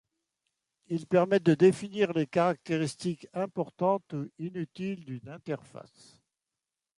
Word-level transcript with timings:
Il 0.87 1.05
permet 1.05 1.39
de 1.39 1.53
définir 1.53 2.11
les 2.13 2.25
caractéristiques 2.25 3.27
importantes 3.33 4.13
ou 4.13 4.27
inutiles 4.39 5.05
d'une 5.05 5.29
interface. 5.29 6.19